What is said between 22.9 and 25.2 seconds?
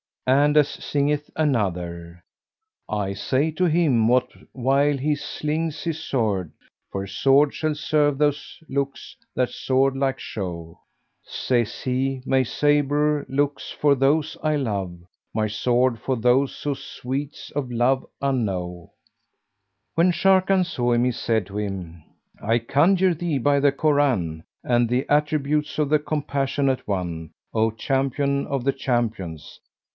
thee by the Koran and the